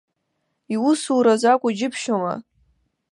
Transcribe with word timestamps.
Иусураз 0.73 1.41
акәу 1.51 1.71
џьыбшьома. 1.77 2.33